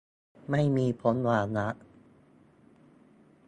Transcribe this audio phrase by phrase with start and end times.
[0.49, 1.67] ไม่มีพ้นวาระ